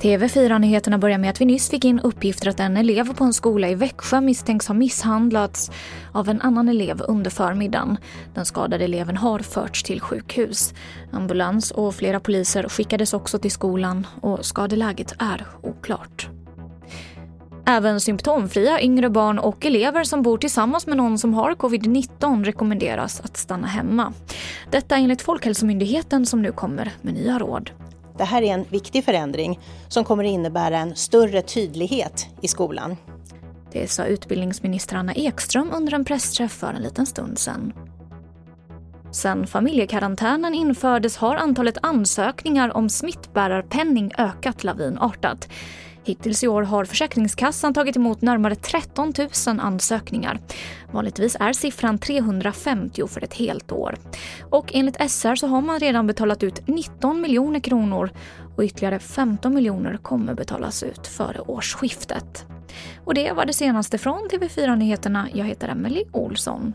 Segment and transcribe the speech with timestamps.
[0.00, 3.68] TV4-nyheterna börjar med att vi nyss fick in uppgifter att en elev på en skola
[3.68, 5.70] i Växjö misstänks ha misshandlats
[6.12, 7.98] av en annan elev under förmiddagen.
[8.34, 10.74] Den skadade eleven har förts till sjukhus.
[11.12, 16.28] Ambulans och flera poliser skickades också till skolan och skadeläget är oklart.
[17.68, 23.20] Även symptomfria yngre barn och elever som bor tillsammans med någon som har covid-19 rekommenderas
[23.20, 24.12] att stanna hemma.
[24.70, 27.70] Detta enligt Folkhälsomyndigheten som nu kommer med nya råd.
[28.18, 32.96] Det här är en viktig förändring som kommer innebära en större tydlighet i skolan.
[33.72, 37.72] Det sa utbildningsminister Anna Ekström under en pressträff för en liten stund sedan.
[39.12, 45.48] Sen familjekarantänen infördes har antalet ansökningar om smittbärarpenning ökat lavinartat.
[46.06, 49.12] Hittills i år har Försäkringskassan tagit emot närmare 13
[49.46, 50.38] 000 ansökningar.
[50.92, 53.96] Vanligtvis är siffran 350 för ett helt år.
[54.50, 58.10] Och enligt SR så har man redan betalat ut 19 miljoner kronor
[58.56, 62.46] och ytterligare 15 miljoner kommer betalas ut före årsskiftet.
[63.04, 65.28] Och det var det senaste från TV4 Nyheterna.
[65.34, 66.72] Jag heter Emily Olsson.